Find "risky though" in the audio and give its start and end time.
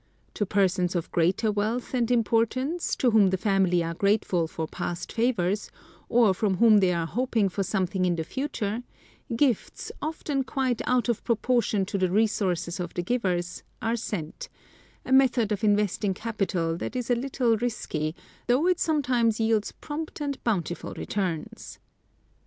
17.57-18.65